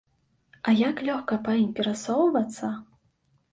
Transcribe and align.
А 0.69 0.73
як 0.79 1.03
лёгка 1.09 1.39
па 1.49 1.55
ім 1.61 1.69
перасоўвацца! 1.81 2.75